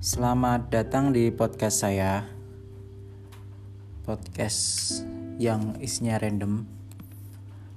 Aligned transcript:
Selamat 0.00 0.72
datang 0.72 1.12
di 1.12 1.28
podcast 1.28 1.84
saya. 1.84 2.24
Podcast 4.08 4.96
yang 5.36 5.76
isinya 5.76 6.16
random. 6.16 6.64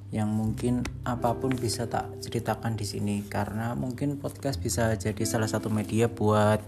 Yang 0.07 0.29
mungkin 0.31 0.73
apa 1.03 1.35
pun 1.35 1.51
bisa 1.51 1.83
tak 1.91 2.07
ceritakan 2.23 2.79
di 2.79 2.87
sini 2.87 3.27
karena 3.27 3.75
mungkin 3.75 4.15
podcast 4.23 4.63
bisa 4.63 4.95
jadi 4.95 5.19
salah 5.27 5.51
satu 5.51 5.67
media 5.67 6.07
buat 6.07 6.63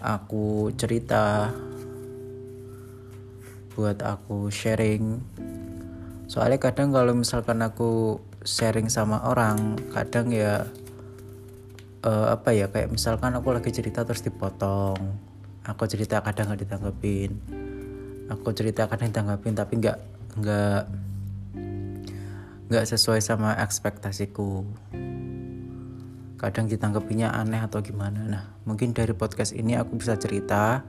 aku 0.00 0.72
cerita 0.80 1.52
buat 3.76 4.00
aku 4.00 4.48
sharing. 4.48 5.20
Soalnya 6.24 6.56
kadang 6.56 6.88
kalau 6.88 7.12
misalkan 7.12 7.60
aku 7.60 8.16
sharing 8.48 8.88
sama 8.88 9.28
orang, 9.28 9.76
kadang 9.92 10.32
ya 10.32 10.72
uh, 12.04 12.34
apa 12.34 12.54
ya 12.54 12.70
kayak 12.70 12.92
misalkan 12.92 13.34
aku 13.34 13.54
lagi 13.54 13.70
cerita 13.70 14.02
terus 14.06 14.22
dipotong 14.22 14.98
aku 15.62 15.86
cerita 15.86 16.22
kadang 16.22 16.50
nggak 16.50 16.66
ditanggepin 16.66 17.30
aku 18.30 18.54
cerita 18.56 18.86
kadang 18.86 19.10
ditanggepin 19.12 19.54
tapi 19.54 19.72
nggak 19.78 19.98
nggak 20.40 20.82
nggak 22.72 22.88
sesuai 22.88 23.20
sama 23.20 23.52
ekspektasiku. 23.60 24.64
Kadang 26.40 26.72
ditanggapinya 26.72 27.36
aneh 27.36 27.60
atau 27.60 27.84
gimana. 27.84 28.24
Nah 28.24 28.44
mungkin 28.64 28.96
dari 28.96 29.12
podcast 29.12 29.52
ini 29.52 29.76
aku 29.76 30.00
bisa 30.00 30.16
cerita. 30.16 30.80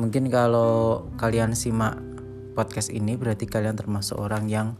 Mungkin 0.00 0.32
kalau 0.32 1.04
kalian 1.20 1.52
simak 1.52 2.00
podcast 2.56 2.88
ini 2.88 3.20
berarti 3.20 3.44
kalian 3.44 3.76
termasuk 3.76 4.16
orang 4.16 4.48
yang 4.48 4.72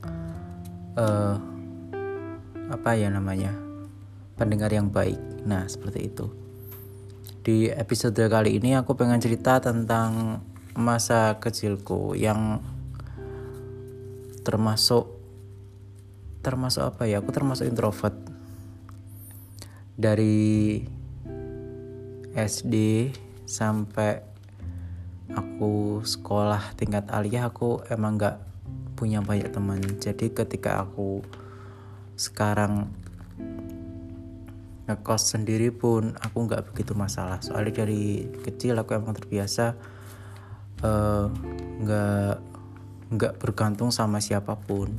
uh, 0.96 1.36
apa 2.72 2.96
ya 2.96 3.12
namanya 3.12 3.52
pendengar 4.40 4.72
yang 4.72 4.88
baik. 4.88 5.20
Nah, 5.44 5.68
seperti 5.68 6.08
itu. 6.08 6.32
Di 7.44 7.68
episode 7.68 8.16
kali 8.16 8.56
ini 8.56 8.72
aku 8.72 8.96
pengen 8.96 9.20
cerita 9.20 9.60
tentang 9.60 10.40
masa 10.72 11.36
kecilku 11.36 12.16
yang 12.16 12.64
termasuk 14.40 15.12
termasuk 16.40 16.88
apa 16.88 17.04
ya? 17.04 17.20
Aku 17.20 17.28
termasuk 17.36 17.68
introvert. 17.68 18.16
Dari 20.00 20.80
SD 22.32 22.74
sampai 23.44 24.24
aku 25.36 26.00
sekolah 26.00 26.72
tingkat 26.80 27.04
aliyah 27.12 27.52
aku 27.52 27.84
emang 27.92 28.16
gak 28.16 28.40
punya 28.96 29.20
banyak 29.20 29.52
teman. 29.52 29.84
Jadi 30.00 30.32
ketika 30.32 30.80
aku 30.80 31.20
sekarang 32.16 32.88
ngekos 34.90 35.38
sendiri 35.38 35.70
pun 35.70 36.18
aku 36.18 36.50
nggak 36.50 36.74
begitu 36.74 36.98
masalah. 36.98 37.38
Soalnya 37.38 37.86
dari 37.86 38.26
kecil 38.42 38.74
aku 38.74 38.98
emang 38.98 39.14
terbiasa 39.14 39.78
eh, 40.82 41.26
nggak 41.80 42.34
uh, 42.34 43.14
nggak 43.14 43.34
bergantung 43.38 43.94
sama 43.94 44.18
siapa 44.18 44.58
pun. 44.58 44.90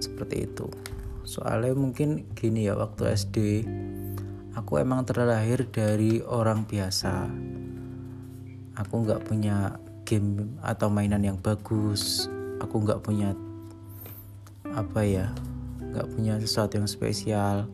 Seperti 0.00 0.44
itu. 0.44 0.68
Soalnya 1.24 1.72
mungkin 1.72 2.28
gini 2.36 2.68
ya 2.68 2.76
waktu 2.76 3.12
SD 3.16 3.36
aku 4.52 4.82
emang 4.82 5.08
terlahir 5.08 5.64
dari 5.72 6.20
orang 6.20 6.68
biasa. 6.68 7.28
Aku 8.76 8.94
nggak 9.04 9.24
punya 9.24 9.80
game 10.04 10.60
atau 10.60 10.92
mainan 10.92 11.24
yang 11.24 11.38
bagus. 11.40 12.28
Aku 12.60 12.84
nggak 12.84 13.00
punya 13.00 13.32
apa 14.70 15.02
ya 15.02 15.34
nggak 15.90 16.06
punya 16.14 16.38
sesuatu 16.38 16.78
yang 16.78 16.86
spesial 16.86 17.66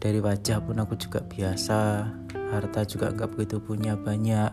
dari 0.00 0.16
wajah 0.18 0.64
pun 0.64 0.80
aku 0.80 0.96
juga 0.96 1.20
biasa 1.20 2.08
harta 2.50 2.80
juga 2.88 3.12
nggak 3.12 3.36
begitu 3.36 3.60
punya 3.60 3.94
banyak. 4.00 4.50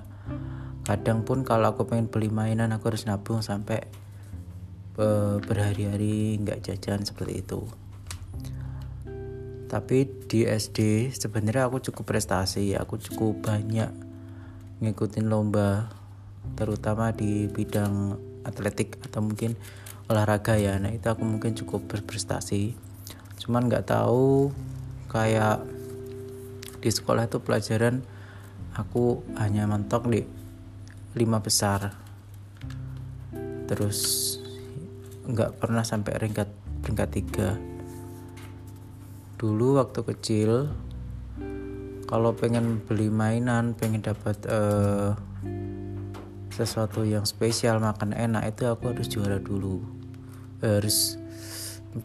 Kadang 0.84 1.24
pun 1.24 1.48
kalau 1.48 1.72
aku 1.72 1.88
pengen 1.88 2.12
beli 2.12 2.28
mainan 2.28 2.76
aku 2.76 2.92
harus 2.92 3.08
nabung 3.08 3.40
sampai 3.40 3.88
uh, 5.00 5.40
berhari-hari 5.40 6.36
nggak 6.44 6.68
jajan 6.68 7.08
seperti 7.08 7.48
itu. 7.48 7.64
Tapi 9.68 10.08
di 10.28 10.48
SD 10.48 11.12
sebenarnya 11.16 11.68
aku 11.68 11.84
cukup 11.92 12.16
prestasi 12.16 12.76
aku 12.76 13.00
cukup 13.00 13.52
banyak 13.52 13.92
ngikutin 14.80 15.28
lomba 15.28 15.92
terutama 16.56 17.12
di 17.12 17.52
bidang 17.52 18.16
atletik 18.48 18.96
atau 19.04 19.24
mungkin 19.24 19.56
olahraga 20.08 20.56
ya. 20.56 20.80
Nah 20.80 20.92
itu 20.92 21.08
aku 21.08 21.24
mungkin 21.24 21.56
cukup 21.56 21.88
berprestasi. 21.88 22.76
Cuman 23.44 23.68
nggak 23.68 23.92
tahu 23.92 24.52
kayak 25.08 25.64
di 26.78 26.90
sekolah 26.94 27.26
itu 27.28 27.42
pelajaran 27.42 28.06
aku 28.78 29.26
hanya 29.40 29.66
mentok 29.66 30.08
di 30.08 30.22
lima 31.18 31.42
besar. 31.42 31.98
Terus 33.68 34.00
nggak 35.28 35.60
pernah 35.60 35.84
sampai 35.84 36.16
peringkat 36.16 36.50
peringkat 36.86 37.10
tiga. 37.12 37.50
Dulu 39.38 39.82
waktu 39.82 40.02
kecil 40.06 40.72
kalau 42.08 42.32
pengen 42.32 42.80
beli 42.88 43.12
mainan 43.12 43.76
pengen 43.76 44.00
dapat 44.00 44.40
uh, 44.48 45.18
sesuatu 46.54 47.04
yang 47.04 47.28
spesial 47.28 47.78
makan 47.84 48.16
enak 48.16 48.56
itu 48.56 48.66
aku 48.66 48.96
harus 48.96 49.12
juara 49.12 49.38
dulu. 49.38 49.84
Harus 50.64 51.20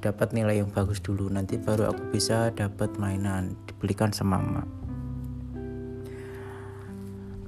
dapat 0.01 0.33
nilai 0.33 0.65
yang 0.65 0.71
bagus 0.71 1.03
dulu 1.03 1.29
nanti 1.29 1.59
baru 1.61 1.93
aku 1.93 2.15
bisa 2.15 2.55
dapat 2.55 2.95
mainan 2.97 3.59
dibelikan 3.69 4.15
sama 4.15 4.41
mama 4.41 4.65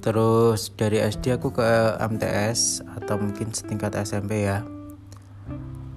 terus 0.05 0.69
dari 0.77 1.01
SD 1.01 1.33
aku 1.33 1.49
ke 1.49 1.65
MTS 1.97 2.85
atau 2.85 3.17
mungkin 3.17 3.49
setingkat 3.49 3.97
SMP 4.05 4.45
ya. 4.45 4.61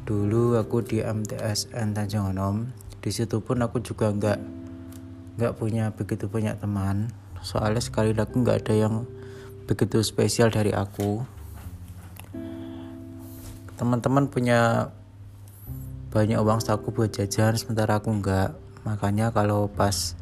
Dulu 0.09 0.57
aku 0.57 0.81
di 0.81 1.05
MTSN 1.05 1.93
Tanjung 1.93 2.33
Anom 2.33 2.73
di 3.05 3.13
situ 3.13 3.45
pun 3.45 3.61
aku 3.61 3.85
juga 3.85 4.09
nggak 4.09 4.41
nggak 5.37 5.53
punya 5.61 5.93
begitu 5.93 6.25
banyak 6.25 6.57
teman. 6.57 7.13
Soalnya 7.45 7.85
sekali 7.85 8.17
lagi 8.17 8.33
nggak 8.33 8.65
ada 8.65 8.75
yang 8.89 9.05
begitu 9.69 10.01
spesial 10.01 10.49
dari 10.49 10.73
aku. 10.73 11.21
Teman-teman 13.77 14.33
punya 14.33 14.89
banyak 16.09 16.41
uang 16.41 16.65
saku 16.65 16.89
buat 16.89 17.13
jajan 17.13 17.57
sementara 17.61 18.01
aku 18.01 18.09
enggak 18.13 18.57
makanya 18.87 19.29
kalau 19.29 19.69
pas 19.69 20.17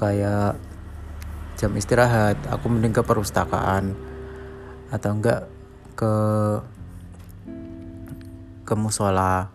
kayak 0.00 0.56
jam 1.54 1.70
istirahat 1.78 2.36
aku 2.50 2.66
mending 2.66 2.94
ke 2.94 3.02
perpustakaan. 3.02 3.94
Atau 4.90 5.16
enggak 5.18 5.46
ke 5.94 6.14
ke 8.66 8.74
musola. 8.74 9.50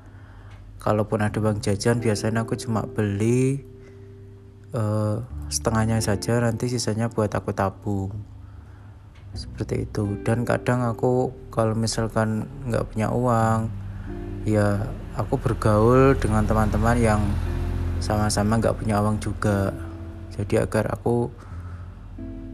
Kalaupun 0.79 1.19
ada 1.19 1.35
uang 1.43 1.59
jajan 1.59 1.99
biasanya 1.99 2.47
aku 2.47 2.55
cuma 2.55 2.87
beli 2.87 3.67
uh, 4.71 5.19
setengahnya 5.51 5.99
saja 5.99 6.39
nanti 6.39 6.71
sisanya 6.71 7.11
buat 7.11 7.35
aku 7.35 7.51
tabung. 7.51 8.15
Seperti 9.35 9.85
itu. 9.85 10.17
Dan 10.23 10.47
kadang 10.47 10.87
aku 10.87 11.35
kalau 11.51 11.75
misalkan 11.75 12.47
nggak 12.71 12.95
punya 12.95 13.11
uang 13.11 13.88
ya 14.55 14.89
aku 15.19 15.35
bergaul 15.35 16.15
dengan 16.15 16.47
teman-teman 16.47 16.97
yang 16.97 17.21
sama-sama 17.99 18.55
nggak 18.57 18.79
punya 18.79 19.03
uang 19.03 19.19
juga. 19.19 19.75
Jadi 20.33 20.55
agar 20.55 20.95
aku 20.95 21.27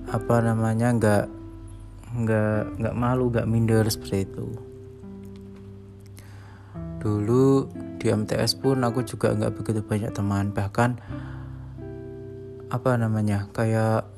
apa 0.09 0.35
namanya 0.41 0.89
nggak 0.94 1.25
nggak 2.16 2.61
nggak 2.81 2.95
malu 2.95 3.29
nggak 3.29 3.50
minder 3.50 3.85
seperti 3.85 4.25
itu. 4.25 4.47
Dulu 7.03 7.69
di 8.01 8.07
MTS 8.09 8.57
pun 8.57 8.81
aku 8.81 9.06
juga 9.06 9.33
nggak 9.38 9.53
begitu 9.62 9.81
banyak 9.85 10.12
teman. 10.16 10.50
Bahkan 10.50 10.89
apa 12.74 12.91
namanya 12.98 13.45
kayak 13.53 14.09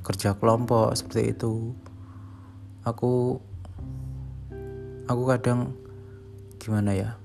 kerja 0.00 0.32
kelompok 0.40 0.96
seperti 0.96 1.36
itu. 1.36 1.76
Aku 2.88 3.36
aku 5.08 5.22
kadang 5.28 5.76
gimana 6.68 6.92
ya? 6.92 7.16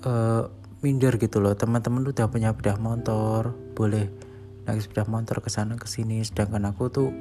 Uh, 0.00 0.48
minder 0.80 1.20
gitu 1.20 1.44
loh. 1.44 1.52
Teman-teman 1.52 2.00
udah 2.00 2.32
punya 2.32 2.56
sepeda 2.56 2.80
motor 2.80 3.52
boleh 3.76 4.08
naik 4.64 4.80
sepeda 4.80 5.04
motor 5.04 5.44
ke 5.44 5.52
sana 5.52 5.76
ke 5.76 5.84
sini. 5.84 6.24
Sedangkan 6.24 6.64
aku 6.64 6.88
tuh 6.88 7.12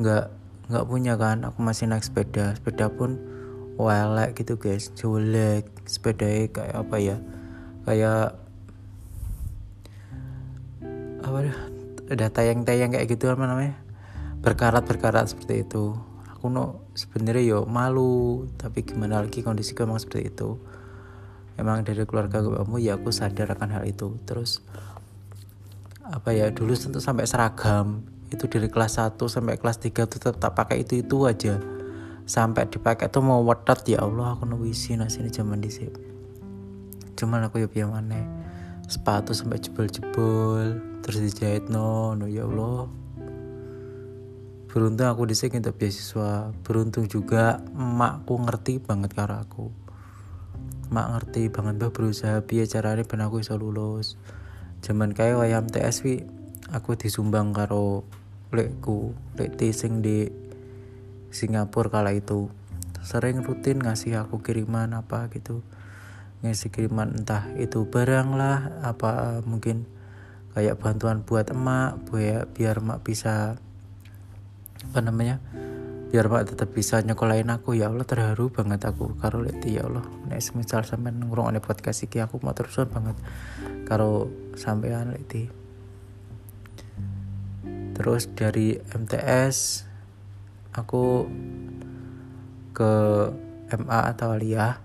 nggak 0.00 0.32
nggak 0.72 0.84
punya 0.88 1.20
kan. 1.20 1.44
Aku 1.44 1.60
masih 1.60 1.92
naik 1.92 2.00
sepeda. 2.00 2.56
Sepeda 2.56 2.88
pun 2.88 3.20
welek 3.76 4.40
gitu 4.40 4.56
guys. 4.56 4.88
Jelek. 4.96 5.68
Sepeda 5.84 6.28
kayak 6.48 6.72
apa 6.72 6.96
ya? 6.96 7.16
Kayak 7.84 8.40
apa 11.20 11.38
ada 12.08 12.26
tayang-tayang 12.32 12.96
kayak 12.96 13.08
gitu 13.12 13.28
apa 13.28 13.44
namanya? 13.44 13.76
Berkarat-berkarat 14.40 15.28
seperti 15.28 15.68
itu 15.68 16.11
aku 16.42 16.50
no 16.50 16.90
sebenarnya 16.98 17.54
yo 17.54 17.58
malu 17.70 18.50
tapi 18.58 18.82
gimana 18.82 19.22
lagi 19.22 19.46
kondisi 19.46 19.78
emang 19.78 20.02
seperti 20.02 20.34
itu. 20.34 20.58
Emang 21.54 21.86
dari 21.86 22.02
keluarga 22.02 22.42
kamu 22.42 22.82
ya 22.82 22.98
aku 22.98 23.14
sadar 23.14 23.54
akan 23.54 23.78
hal 23.78 23.86
itu. 23.86 24.18
Terus 24.26 24.58
apa 26.02 26.34
ya 26.34 26.50
dulu 26.50 26.74
tentu 26.74 26.98
sampai 26.98 27.30
seragam 27.30 28.02
itu 28.34 28.50
dari 28.50 28.66
kelas 28.66 28.98
1 28.98 29.14
sampai 29.22 29.54
kelas 29.54 29.78
3 29.78 30.10
tuh 30.10 30.18
tetap 30.18 30.58
pakai 30.58 30.82
itu 30.82 30.98
itu 30.98 31.22
aja. 31.30 31.62
Sampai 32.26 32.66
dipakai 32.66 33.06
tuh 33.06 33.22
mau 33.22 33.38
wetot 33.46 33.86
ya 33.86 34.02
Allah 34.02 34.34
aku 34.34 34.42
nuwisi 34.42 34.98
nasi 34.98 35.22
ini 35.22 35.30
zaman 35.30 35.62
di 35.62 35.70
sini 35.70 36.12
cuman 37.22 37.46
aku 37.46 37.62
ya 37.62 37.68
biar 37.70 37.86
mana 37.86 38.18
sepatu 38.90 39.30
sampai 39.30 39.62
jebol-jebol 39.62 40.82
terus 41.06 41.22
dijahit 41.22 41.70
no 41.70 42.18
no 42.18 42.26
ya 42.26 42.50
Allah 42.50 42.90
beruntung 44.72 45.04
aku 45.04 45.28
di 45.28 45.36
sini 45.36 45.60
untuk 45.60 45.76
beasiswa. 45.76 46.48
Beruntung 46.64 47.04
juga 47.04 47.60
emakku 47.76 48.40
ngerti 48.40 48.80
banget 48.80 49.12
karo 49.12 49.36
aku. 49.36 49.68
Mak 50.88 51.06
ngerti 51.12 51.52
banget 51.52 51.76
bah 51.76 51.92
berusaha 51.92 52.40
biar 52.40 52.64
caranya 52.64 53.04
ben 53.04 53.20
aku 53.20 53.44
bisa 53.44 53.52
lulus? 53.60 54.16
Zaman 54.80 55.12
kayak 55.12 55.44
wayam 55.44 55.68
TSW 55.68 56.24
aku 56.72 56.96
disumbang 56.96 57.52
karo 57.52 58.08
lekku 58.48 59.12
lek 59.36 59.60
sing 59.76 60.00
di 60.00 60.32
Singapura 61.28 61.92
kala 61.92 62.16
itu. 62.16 62.48
Sering 63.04 63.44
rutin 63.44 63.76
ngasih 63.76 64.24
aku 64.24 64.40
kiriman 64.40 64.96
apa 64.96 65.28
gitu. 65.36 65.60
Ngasih 66.40 66.72
kiriman 66.72 67.12
entah 67.12 67.44
itu 67.60 67.84
barang 67.84 68.40
lah 68.40 68.72
apa 68.80 69.44
mungkin 69.44 69.84
kayak 70.56 70.80
bantuan 70.80 71.20
buat 71.20 71.52
emak 71.52 72.08
biar 72.08 72.48
biar 72.52 72.80
emak 72.80 73.04
bisa 73.04 73.60
apa 74.92 74.98
namanya? 75.04 75.42
Biar 76.12 76.28
pak 76.28 76.52
tetap 76.52 76.72
bisa 76.76 77.00
nyekolahin 77.00 77.48
aku. 77.48 77.72
Ya 77.76 77.88
Allah 77.88 78.04
terharu 78.04 78.52
banget 78.52 78.84
aku 78.84 79.16
karo 79.16 79.40
leti 79.40 79.80
ya 79.80 79.88
Allah. 79.88 80.04
Nek 80.28 80.40
misal 80.56 80.84
sampean 80.84 81.20
ada 81.20 81.60
podcast 81.60 82.04
iki 82.04 82.20
aku 82.20 82.40
mau 82.44 82.52
terusan 82.52 82.88
banget 82.88 83.16
karo 83.88 84.32
sampean 84.56 85.12
leti 85.12 85.62
terus 87.92 88.26
dari 88.32 88.74
MTS 88.80 89.84
aku 90.72 91.28
ke 92.72 92.92
MA 93.76 94.00
atau 94.10 94.32
Aliyah 94.32 94.80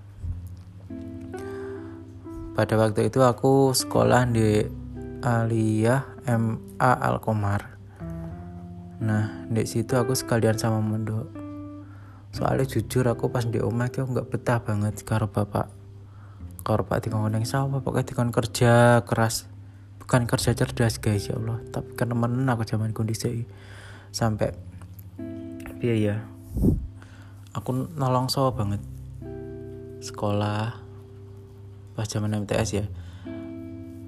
pada 2.52 2.74
waktu 2.76 3.08
itu 3.08 3.24
aku 3.24 3.72
sekolah 3.72 4.28
di 4.28 4.68
Aliyah 5.24 6.28
MA 6.28 6.92
Alkomar 7.00 7.67
Nah, 8.98 9.46
di 9.46 9.62
situ 9.70 9.94
aku 9.94 10.18
sekalian 10.18 10.58
sama 10.58 10.82
mondok. 10.82 11.30
Soalnya 12.34 12.66
jujur 12.66 13.06
aku 13.06 13.30
pas 13.30 13.46
di 13.46 13.62
omah 13.62 13.94
aku 13.94 14.10
nggak 14.10 14.30
betah 14.34 14.60
banget 14.66 14.98
karo 15.06 15.30
bapak. 15.30 15.70
Karo 16.66 16.82
bapak 16.82 17.06
dikon 17.06 17.30
neng 17.30 17.46
sawah, 17.46 17.78
pokoknya 17.80 18.10
dikon 18.10 18.34
kerja 18.34 19.06
keras. 19.06 19.46
Bukan 20.02 20.26
kerja 20.26 20.56
cerdas 20.58 20.98
guys 20.98 21.30
ya 21.30 21.38
Allah, 21.38 21.62
tapi 21.70 21.94
kan 21.94 22.10
temen 22.10 22.48
aku 22.50 22.64
zaman 22.66 22.96
kondisi 22.96 23.46
sampai 24.10 24.56
biaya. 25.78 26.26
Aku 27.54 27.70
nolong 27.94 28.34
sawah 28.34 28.56
banget. 28.58 28.82
Sekolah 30.02 30.74
pas 31.94 32.08
zaman 32.10 32.34
MTS 32.34 32.70
ya. 32.74 32.86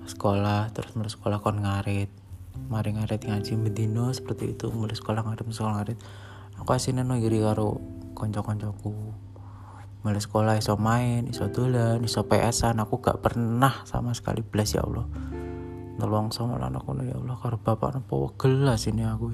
Sekolah 0.10 0.74
terus 0.74 0.98
mulai 0.98 1.14
sekolah 1.14 1.38
kon 1.46 1.62
ngarit 1.62 2.10
mari 2.70 2.94
ngarit 2.94 3.26
ngaji 3.26 3.58
bedino 3.60 4.10
seperti 4.14 4.54
itu. 4.58 4.70
Mulai 4.70 4.96
sekolah 4.98 5.26
ngarit 5.26 5.46
sekolah 5.46 5.74
ngarit. 5.82 5.98
Aku 6.60 6.70
asine 6.76 7.02
no 7.08 7.16
iri 7.16 7.40
karo 7.40 7.80
konco-koncoku. 8.14 8.94
Mulai 10.04 10.22
sekolah 10.22 10.54
iso 10.60 10.80
main 10.80 11.28
iso 11.28 11.52
dolan 11.52 12.00
iso 12.04 12.24
PS-an 12.28 12.80
aku 12.80 13.04
gak 13.04 13.20
pernah 13.20 13.84
sama 13.84 14.16
sekali 14.16 14.44
belas 14.44 14.72
ya 14.76 14.84
Allah. 14.84 15.08
Nolong 16.00 16.32
sama 16.32 16.56
anakku 16.56 16.96
ya 17.04 17.16
Allah 17.16 17.36
karo 17.40 17.60
bapak 17.60 18.00
nopo. 18.00 18.32
Gelas 18.40 18.88
ini 18.88 19.04
aku. 19.04 19.28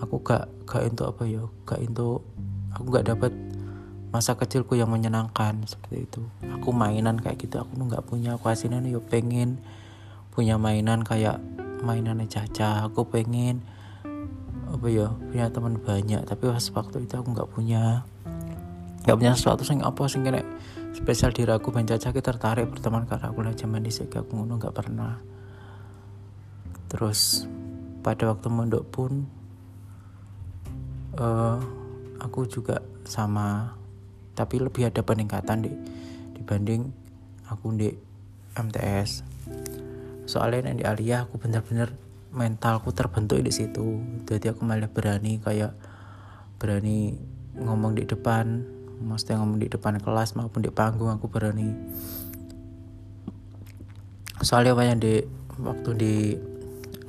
Aku 0.00 0.24
gak 0.24 0.48
gak 0.64 0.88
itu 0.88 1.02
apa 1.04 1.22
ya 1.28 1.44
gak 1.68 1.80
itu 1.84 2.24
aku 2.72 2.86
gak 2.88 3.06
dapat 3.12 3.32
masa 4.10 4.34
kecilku 4.34 4.74
yang 4.74 4.90
menyenangkan 4.90 5.62
seperti 5.70 6.08
itu. 6.08 6.22
Aku 6.58 6.74
mainan 6.74 7.22
kayak 7.22 7.46
gitu 7.46 7.62
aku 7.62 7.78
nggak 7.78 8.04
punya. 8.10 8.34
Aku 8.34 8.50
aslinya 8.50 8.82
yo 8.90 8.98
pengen 9.06 9.62
punya 10.34 10.58
mainan 10.58 11.06
kayak 11.06 11.38
mainannya 11.80 12.28
Caca 12.28 12.86
aku 12.86 13.08
pengen 13.08 13.64
apa 14.70 14.86
ya 14.86 15.10
punya 15.10 15.50
teman 15.50 15.76
banyak. 15.80 16.22
Tapi 16.24 16.42
pas 16.46 16.66
waktu 16.76 17.04
itu 17.04 17.14
aku 17.18 17.28
nggak 17.34 17.50
punya. 17.50 18.06
Nggak 19.04 19.16
punya 19.16 19.32
sesuatu 19.34 19.64
sing 19.64 19.80
apa 19.82 20.06
sing 20.06 20.22
kena 20.22 20.44
spesial 20.94 21.34
diri 21.34 21.50
aku. 21.50 21.74
Ben 21.74 21.88
Caca 21.88 22.14
kita 22.14 22.36
tertarik 22.36 22.70
berteman 22.70 23.08
karena 23.08 23.32
aku 23.32 23.40
lah 23.42 23.54
zaman 23.56 23.82
di 23.82 23.90
aku 23.90 24.30
nggak 24.36 24.74
pernah. 24.74 25.18
Terus 26.90 27.46
pada 28.00 28.30
waktu 28.30 28.48
mondok 28.50 28.84
pun 28.88 29.26
uh, 31.18 31.58
aku 32.22 32.46
juga 32.46 32.84
sama. 33.04 33.74
Tapi 34.38 34.56
lebih 34.56 34.88
ada 34.88 35.04
peningkatan 35.04 35.66
di 35.66 35.72
dibanding 36.38 36.88
aku 37.50 37.76
di 37.76 37.92
MTS 38.56 39.20
soalnya 40.30 40.70
di 40.70 40.86
Alia 40.86 41.26
aku 41.26 41.42
bener-bener 41.42 41.90
mentalku 42.30 42.94
terbentuk 42.94 43.42
di 43.42 43.50
situ. 43.50 43.98
Jadi 44.30 44.54
aku 44.54 44.62
malah 44.62 44.86
berani 44.86 45.42
kayak 45.42 45.74
berani 46.62 47.18
ngomong 47.58 47.98
di 47.98 48.06
depan 48.06 48.62
maksudnya 49.02 49.42
ngomong 49.42 49.58
di 49.58 49.66
depan 49.66 49.98
kelas 49.98 50.38
maupun 50.38 50.62
di 50.62 50.70
panggung 50.70 51.10
aku 51.10 51.26
berani. 51.26 51.74
Soalnya 54.38 54.78
banyak 54.78 54.98
di 55.02 55.14
waktu 55.58 55.90
di 55.98 56.14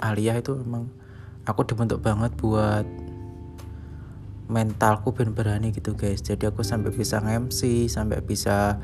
Alia 0.01 0.41
itu 0.41 0.57
memang 0.57 0.89
aku 1.45 1.61
dibentuk 1.69 2.01
banget 2.01 2.33
buat 2.41 2.83
mentalku 4.51 5.15
ben 5.15 5.31
berani 5.31 5.71
gitu 5.71 5.93
guys. 5.95 6.19
Jadi 6.25 6.49
aku 6.49 6.65
sampai 6.65 6.91
bisa 6.91 7.21
MC 7.21 7.87
sampai 7.87 8.19
bisa 8.25 8.81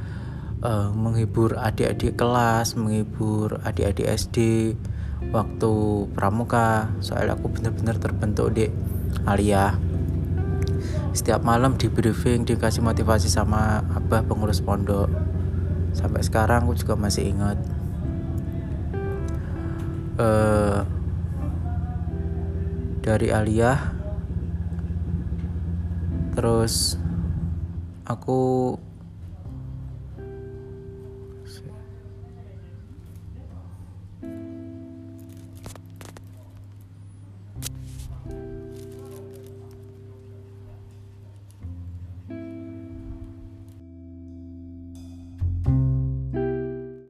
uh, 0.62 0.90
menghibur 0.94 1.58
adik-adik 1.58 2.18
kelas, 2.18 2.74
menghibur 2.78 3.62
adik-adik 3.62 4.08
SD 4.08 4.38
waktu 5.30 5.74
pramuka. 6.14 6.90
Soalnya 7.02 7.38
aku 7.38 7.52
benar-benar 7.52 7.98
terbentuk 8.02 8.54
di 8.54 8.70
Alia. 9.26 9.78
Setiap 11.14 11.42
malam 11.42 11.74
di 11.76 11.90
briefing 11.90 12.46
dikasih 12.46 12.86
motivasi 12.86 13.26
sama 13.26 13.82
abah 13.98 14.22
pengurus 14.26 14.62
pondok. 14.62 15.10
Sampai 15.98 16.22
sekarang 16.22 16.70
aku 16.70 16.78
juga 16.78 16.94
masih 16.94 17.34
ingat. 17.34 17.58
Uh, 20.18 20.82
dari 23.06 23.30
Alia 23.32 23.94
terus 26.34 26.98
aku 28.04 28.76